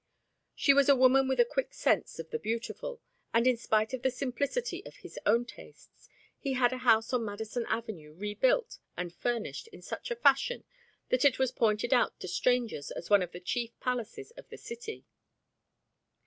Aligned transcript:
She 0.55 0.73
was 0.73 0.89
a 0.89 0.95
woman 0.95 1.27
with 1.27 1.39
a 1.39 1.45
quick 1.45 1.75
sense 1.75 2.17
of 2.17 2.31
the 2.31 2.39
beautiful, 2.39 3.03
and 3.35 3.45
in 3.45 3.55
spite 3.55 3.93
of 3.93 4.01
the 4.01 4.09
simplicity 4.09 4.83
of 4.83 4.95
his 4.95 5.19
own 5.27 5.45
tastes, 5.45 6.09
he 6.39 6.53
had 6.53 6.73
a 6.73 6.79
house 6.79 7.13
on 7.13 7.23
Madison 7.23 7.67
avenue 7.67 8.11
rebuilt 8.15 8.79
and 8.97 9.13
furnished 9.13 9.67
in 9.67 9.83
such 9.83 10.09
a 10.09 10.15
fashion 10.15 10.63
that 11.09 11.23
it 11.23 11.37
was 11.37 11.51
pointed 11.51 11.93
out 11.93 12.19
to 12.19 12.27
strangers 12.27 12.89
as 12.89 13.11
one 13.11 13.21
of 13.21 13.31
the 13.31 13.39
chief 13.39 13.79
palaces 13.79 14.31
of 14.31 14.49
the 14.49 14.57
city. 14.57 15.05